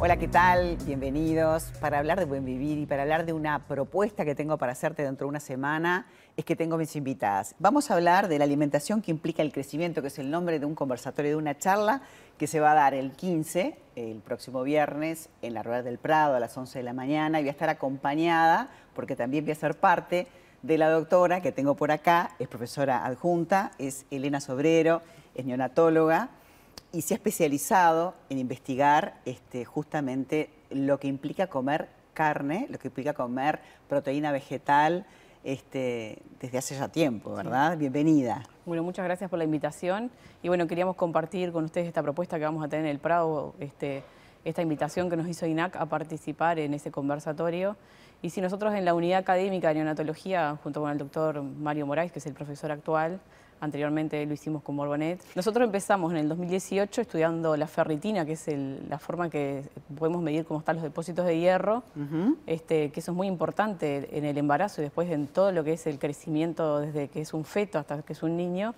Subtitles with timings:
[0.00, 0.76] Hola, ¿qué tal?
[0.84, 1.72] Bienvenidos.
[1.80, 5.04] Para hablar de buen vivir y para hablar de una propuesta que tengo para hacerte
[5.04, 7.54] dentro de una semana, es que tengo mis invitadas.
[7.60, 10.66] Vamos a hablar de la alimentación que implica el crecimiento, que es el nombre de
[10.66, 12.02] un conversatorio, de una charla
[12.36, 16.34] que se va a dar el 15, el próximo viernes, en la Rueda del Prado
[16.34, 17.38] a las 11 de la mañana.
[17.38, 20.26] Y voy a estar acompañada, porque también voy a ser parte
[20.62, 25.02] de la doctora que tengo por acá, es profesora adjunta, es Elena Sobrero,
[25.36, 26.30] es neonatóloga
[26.94, 32.86] y se ha especializado en investigar este, justamente lo que implica comer carne, lo que
[32.86, 35.04] implica comer proteína vegetal
[35.42, 37.76] este, desde hace ya tiempo, ¿verdad?
[37.76, 38.44] Bienvenida.
[38.64, 42.44] Bueno, muchas gracias por la invitación y bueno, queríamos compartir con ustedes esta propuesta que
[42.44, 44.04] vamos a tener en el Prado, este,
[44.44, 47.76] esta invitación que nos hizo INAC a participar en ese conversatorio.
[48.22, 52.12] Y si nosotros en la unidad académica de neonatología, junto con el doctor Mario Moraes,
[52.12, 53.20] que es el profesor actual,
[53.60, 55.20] anteriormente lo hicimos con Borbonet.
[55.34, 58.46] Nosotros empezamos en el 2018 estudiando la ferritina, que es
[58.88, 59.62] la forma que
[59.98, 61.82] podemos medir cómo están los depósitos de hierro,
[62.46, 65.74] este, que eso es muy importante en el embarazo y después en todo lo que
[65.74, 68.74] es el crecimiento desde que es un feto hasta que es un niño.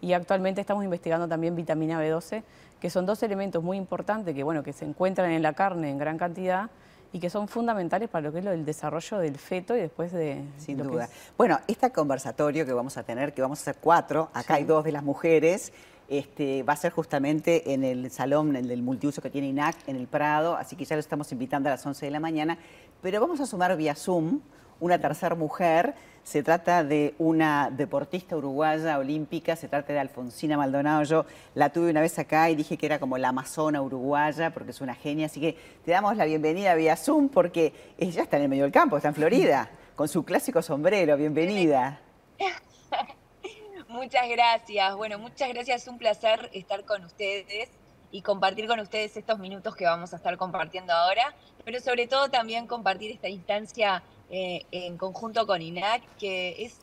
[0.00, 2.42] Y actualmente estamos investigando también vitamina B12,
[2.80, 5.96] que son dos elementos muy importantes que, bueno, que se encuentran en la carne en
[5.96, 6.68] gran cantidad,
[7.14, 10.42] y que son fundamentales para lo que es el desarrollo del feto y después de...
[10.58, 11.08] Sin duda.
[11.38, 14.82] Bueno, este conversatorio que vamos a tener, que vamos a hacer cuatro, acá hay dos
[14.82, 15.72] de las mujeres,
[16.08, 19.94] este, va a ser justamente en el salón el del multiuso que tiene INAC en
[19.94, 22.58] el Prado, así que ya lo estamos invitando a las 11 de la mañana,
[23.00, 24.40] pero vamos a sumar vía Zoom
[24.84, 25.94] una tercera mujer.
[26.24, 31.02] Se trata de una deportista uruguaya olímpica, se trata de Alfonsina Maldonado.
[31.04, 34.70] Yo la tuve una vez acá y dije que era como la amazona uruguaya porque
[34.72, 35.26] es una genia.
[35.26, 38.72] Así que te damos la bienvenida vía Zoom porque ella está en el medio del
[38.72, 41.16] campo, está en Florida, con su clásico sombrero.
[41.16, 42.00] Bienvenida.
[43.88, 44.96] Muchas gracias.
[44.96, 45.82] Bueno, muchas gracias.
[45.82, 47.70] Es un placer estar con ustedes
[48.10, 52.28] y compartir con ustedes estos minutos que vamos a estar compartiendo ahora, pero sobre todo
[52.28, 56.80] también compartir esta instancia eh, en conjunto con INAC, que es,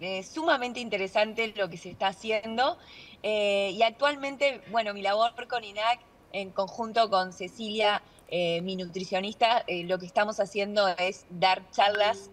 [0.00, 2.78] es sumamente interesante lo que se está haciendo.
[3.22, 6.00] Eh, y actualmente, bueno, mi labor con INAC,
[6.32, 12.30] en conjunto con Cecilia, eh, mi nutricionista, lo que estamos haciendo es dar charlas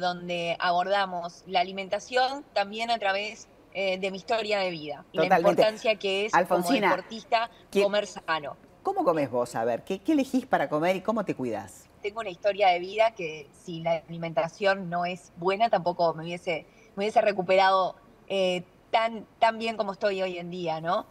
[0.00, 5.94] donde abordamos la alimentación también a través de mi historia de vida y la importancia
[5.94, 8.56] que es como deportista comer sano.
[8.82, 9.54] ¿Cómo comes vos?
[9.54, 11.90] A ver, ¿qué, ¿qué elegís para comer y cómo te cuidas?
[12.00, 16.66] tengo una historia de vida que si la alimentación no es buena, tampoco me hubiese,
[16.96, 17.94] me hubiese recuperado
[18.28, 21.06] eh, tan, tan bien como estoy hoy en día, ¿no?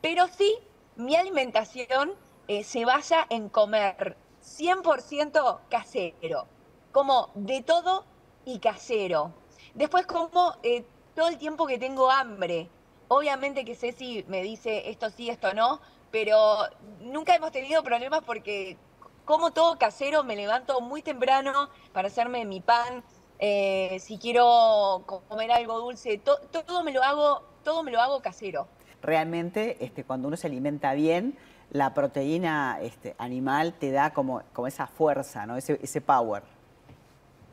[0.00, 0.56] Pero sí,
[0.96, 2.12] mi alimentación
[2.48, 6.46] eh, se basa en comer 100% casero,
[6.92, 8.04] como de todo
[8.44, 9.32] y casero.
[9.74, 12.68] Después como eh, todo el tiempo que tengo hambre.
[13.08, 16.64] Obviamente que Ceci me dice esto sí, esto no, pero
[17.00, 18.76] nunca hemos tenido problemas porque
[19.24, 23.04] como todo casero, me levanto muy temprano para hacerme mi pan.
[23.38, 28.66] Eh, si quiero comer algo dulce, todo me lo hago, todo me lo hago casero.
[29.00, 31.38] Realmente, este, cuando uno se alimenta bien,
[31.70, 35.56] la proteína este, animal te da como, como esa fuerza, ¿no?
[35.56, 36.42] ese, ese power.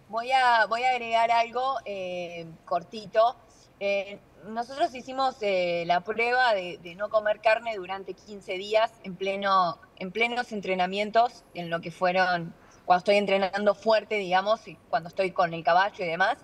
[0.09, 3.35] Voy a, voy a agregar algo eh, cortito.
[3.79, 9.77] Eh, nosotros hicimos eh, la prueba de, no comer carne durante 15 días en, pleno,
[9.97, 12.53] en plenos entrenamientos, en lo que fueron
[12.85, 16.37] cuando estoy entrenando fuerte, digamos, y cuando estoy con el caballo y demás.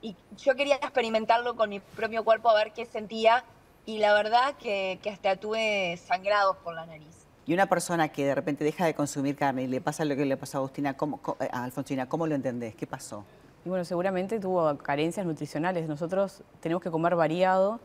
[0.00, 3.44] Y yo quería experimentarlo con mi propio cuerpo a ver qué sentía
[3.84, 7.26] y la verdad que, hasta tuve sangrados por la nariz.
[7.46, 10.24] Y una persona que de repente deja de consumir carne y le pasa lo que
[10.24, 11.20] le pasó a Agustina, ¿cómo,
[11.50, 12.76] a Alfonsina, ¿cómo lo entendés?
[12.76, 13.24] ¿Qué pasó?
[13.68, 15.86] Y bueno, seguramente tuvo carencias nutricionales.
[15.86, 17.80] Nosotros tenemos que comer variado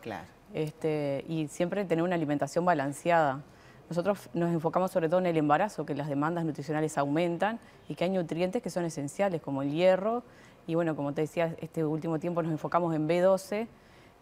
[0.54, 3.42] este, y siempre tener una alimentación balanceada.
[3.90, 8.06] Nosotros nos enfocamos sobre todo en el embarazo, que las demandas nutricionales aumentan y que
[8.06, 10.24] hay nutrientes que son esenciales, como el hierro.
[10.68, 13.68] Y bueno, como te decía, este último tiempo nos enfocamos en B12,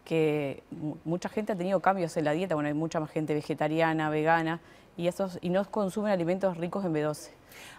[0.03, 0.63] que
[1.05, 2.55] mucha gente ha tenido cambios en la dieta.
[2.55, 4.62] Bueno, hay mucha más gente vegetariana, vegana,
[4.97, 7.29] y, esos, y no consumen alimentos ricos en B12.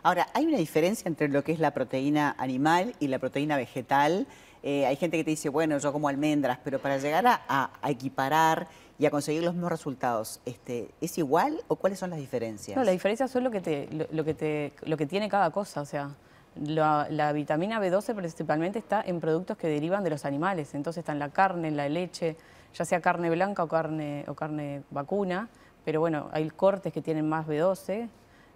[0.02, 4.26] Ahora, ¿hay una diferencia entre lo que es la proteína animal y la proteína vegetal?
[4.62, 8.68] Eh, hay gente que te dice, bueno, yo como almendras, pero para llegar a, equiparar
[8.98, 12.76] y a conseguir los mismos resultados, este, ¿es igual o cuáles son las diferencias?
[12.76, 15.80] No, las diferencias son lo que, te, lo, que, te, lo que tiene cada cosa,
[15.80, 16.10] o sea,
[16.54, 21.18] la, vitamina B12 principalmente está en productos que derivan de los animales, entonces está en
[21.18, 22.36] la carne, en la leche,
[22.74, 25.48] ya sea carne blanca o carne, o carne vacuna,
[25.84, 28.08] pero bueno, hay cortes que tienen más B12,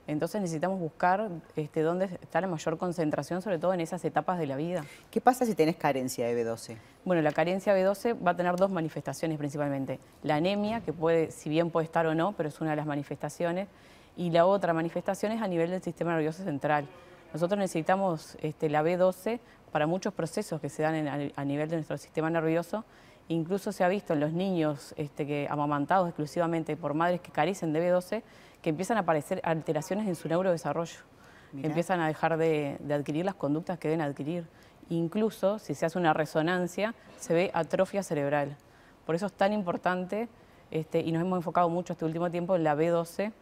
[0.07, 4.47] entonces necesitamos buscar este, dónde está la mayor concentración, sobre todo en esas etapas de
[4.47, 4.85] la vida.
[5.11, 6.77] ¿Qué pasa si tenés carencia de B12?
[7.05, 9.99] Bueno, la carencia B12 va a tener dos manifestaciones principalmente.
[10.23, 12.87] La anemia, que puede, si bien puede estar o no, pero es una de las
[12.87, 13.67] manifestaciones,
[14.17, 16.87] y la otra manifestación es a nivel del sistema nervioso central.
[17.33, 19.41] Nosotros necesitamos este, la B12
[19.73, 22.85] para muchos procesos que se dan a nivel de nuestro sistema nervioso.
[23.29, 27.73] Incluso se ha visto en los niños este, que, amamantados exclusivamente por madres que carecen
[27.73, 28.23] de B12,
[28.63, 31.01] que empiezan a aparecer alteraciones en su neurodesarrollo,
[31.63, 34.47] empiezan a dejar de, adquirir las conductas que deben adquirir.
[34.91, 38.57] Incluso, si se hace una resonancia, se ve atrofia cerebral.
[39.05, 40.29] Por eso es tan importante,
[40.71, 43.33] este, y nos hemos enfocado mucho este último tiempo en la B12,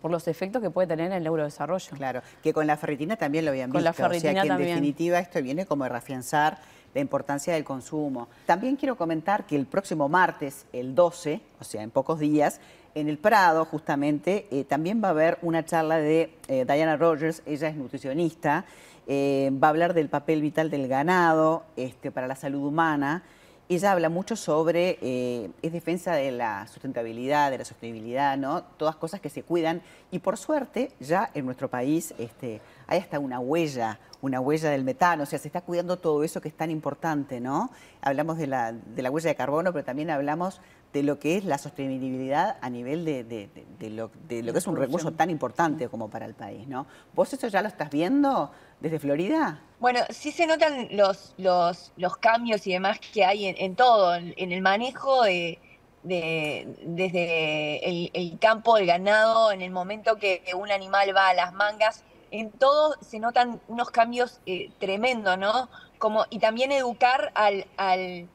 [0.00, 1.96] por los efectos que puede tener en el neurodesarrollo.
[1.96, 3.78] Claro, que con la ferritina también lo habían visto.
[3.78, 6.58] Con la ferritina o sea que en definitiva esto viene como a reafianzar
[6.94, 8.28] la importancia del consumo.
[8.46, 12.60] También quiero comentar que el próximo martes, el 12, o sea, en pocos días,
[12.94, 17.42] en el Prado, justamente, eh, también va a haber una charla de eh, Diana Rogers,
[17.44, 18.64] ella es nutricionista,
[19.06, 23.22] eh, va a hablar del papel vital del ganado este, para la salud humana.
[23.66, 28.62] Ella habla mucho sobre, eh, es defensa de la sustentabilidad, de la sostenibilidad, ¿no?
[28.62, 29.80] Todas cosas que se cuidan.
[30.10, 34.84] Y por suerte, ya en nuestro país este, hay hasta una huella, una huella del
[34.84, 37.70] metano, o sea, se está cuidando todo eso que es tan importante, ¿no?
[38.02, 40.60] Hablamos de la, de la huella de carbono, pero también hablamos
[40.94, 45.10] de lo que es la sostenibilidad a nivel de, de, lo, que es un recurso
[45.10, 46.86] tan importante como para el país, ¿no?
[47.14, 49.60] ¿Vos eso ya lo estás viendo desde Florida?
[49.80, 54.52] Bueno, sí se notan los, los, los cambios y demás que hay en, todo, en,
[54.52, 55.58] el manejo de,
[56.04, 62.04] desde el, campo, el ganado, en el momento que un animal va a las mangas,
[62.30, 65.68] en todo se notan unos cambios eh, tremendos, ¿no?
[65.98, 68.28] Como, y también educar al, al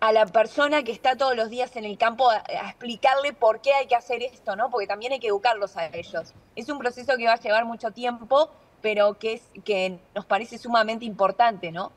[0.00, 3.72] a la persona que está todos los días en el campo a, explicarle por qué
[3.74, 4.70] hay que hacer esto, ¿no?
[4.70, 6.34] Porque también hay que educarlos a ellos.
[6.56, 8.50] Es un proceso que va a llevar mucho tiempo,
[8.80, 11.92] pero que, es, que nos parece sumamente importante, ¿no?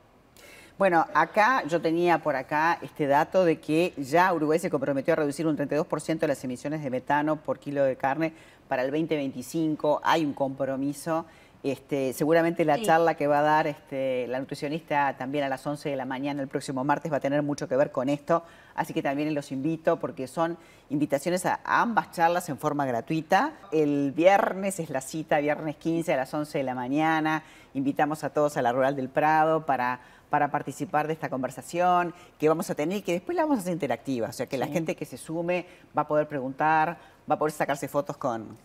[0.76, 5.16] Bueno, acá yo tenía por acá este dato de que ya Uruguay se comprometió a
[5.16, 8.34] reducir un 32% de las emisiones de metano por kilo de carne
[8.68, 10.00] para el 2025.
[10.02, 11.26] Hay un compromiso.
[11.64, 15.88] Este, seguramente la charla que va a dar este, la nutricionista también a las 11
[15.88, 18.44] de la mañana el próximo martes va a tener mucho que ver con esto,
[18.74, 20.58] así que también los invito porque son
[20.90, 23.54] invitaciones a, ambas charlas en forma gratuita.
[23.72, 28.28] El viernes es la cita, viernes 15 a las 11 de la mañana, invitamos a
[28.28, 30.00] todos a la Rural del Prado para
[30.34, 33.60] para participar de esta conversación que vamos a tener y que después la vamos a
[33.60, 34.30] hacer interactiva.
[34.30, 35.64] O sea, que la gente que se sume
[35.96, 36.98] va a poder preguntar,
[37.30, 38.58] va a poder sacarse fotos con,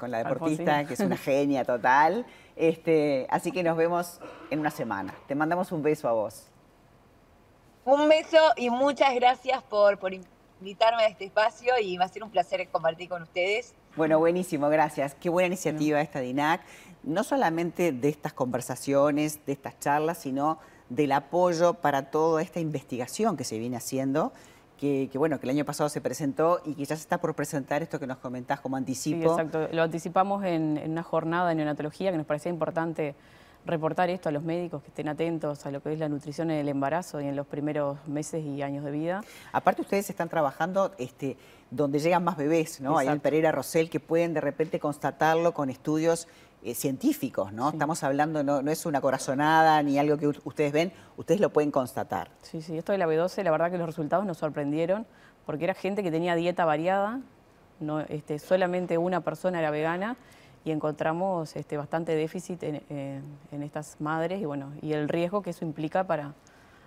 [0.00, 2.26] la deportista, que es una genia total.
[2.56, 4.20] Este, así que nos vemos
[4.50, 5.14] en una semana.
[5.26, 6.46] Te mandamos un beso a vos.
[7.84, 10.12] Un beso y muchas gracias por, por
[10.60, 13.74] invitarme a este espacio y va a ser un placer compartir con ustedes.
[13.96, 15.14] Bueno, buenísimo, gracias.
[15.14, 16.60] Qué buena iniciativa esta DINAC,
[17.02, 20.58] no solamente de estas conversaciones, de estas charlas, sino
[20.88, 24.32] del apoyo para toda esta investigación que se viene haciendo
[24.78, 27.82] que, bueno, que el año pasado se presentó y que ya se está por presentar
[27.82, 29.22] esto que nos comentás como anticipo.
[29.22, 29.68] Sí, exacto.
[29.72, 33.14] Lo anticipamos en, una jornada de neonatología que nos parecía importante
[33.66, 36.58] reportar esto a los médicos que estén atentos a lo que es la nutrición en
[36.58, 39.22] el embarazo y en los primeros meses y años de vida.
[39.52, 41.36] Aparte ustedes están trabajando este,
[41.70, 42.96] donde llegan más bebés, ¿no?
[42.96, 46.28] Hay en Pereira Rosell que pueden de repente constatarlo con estudios
[46.62, 47.70] eh, científicos, ¿no?
[47.70, 51.70] Estamos hablando, no, no, es una corazonada ni algo que ustedes ven, ustedes lo pueden
[51.70, 52.30] constatar.
[52.42, 55.06] Sí, sí, esto de la B12, la verdad que los resultados nos sorprendieron,
[55.46, 57.20] porque era gente que tenía dieta variada,
[57.80, 60.16] no, este, solamente una persona era vegana,
[60.64, 65.50] y encontramos este, bastante déficit en, en, estas madres y, bueno, y el riesgo que
[65.50, 66.34] eso implica para,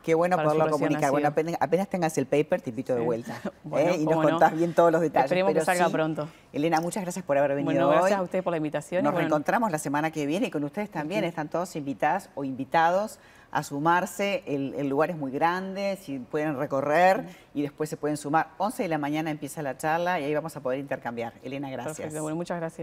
[0.03, 1.11] Qué bueno poderlo comunicar.
[1.11, 3.39] Bueno, apenas, tengas el paper, te invito de vuelta.
[3.77, 3.97] ¿eh?
[3.99, 5.25] Y nos contás bien todos los detalles.
[5.25, 6.27] Esperemos que salga pronto.
[6.53, 9.03] Elena, muchas gracias por haber venido bueno, gracias a usted por la invitación.
[9.03, 11.23] Nos reencontramos la semana que viene y con ustedes también.
[11.23, 13.19] Están todos invitadas o invitados
[13.51, 14.43] a sumarse.
[14.47, 18.49] El, lugar es muy grande, si pueden recorrer y después se pueden sumar.
[18.57, 21.33] 11 de la mañana empieza la charla y ahí vamos a poder intercambiar.
[21.43, 21.97] Elena, gracias.
[21.97, 22.79] Perfecto, bueno, muchas gracias.